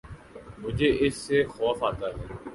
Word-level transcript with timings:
مجھے 0.61 0.89
اس 1.05 1.15
سے 1.25 1.37
خوف 1.51 1.83
آتا 1.83 2.07
ہے 2.07 2.25